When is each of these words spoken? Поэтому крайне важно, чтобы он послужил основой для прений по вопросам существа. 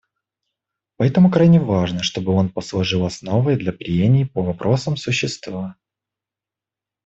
Поэтому 0.97 1.29
крайне 1.29 1.59
важно, 1.59 2.01
чтобы 2.01 2.31
он 2.31 2.49
послужил 2.49 3.05
основой 3.05 3.55
для 3.55 3.71
прений 3.71 4.25
по 4.25 4.41
вопросам 4.41 4.97
существа. 4.97 5.75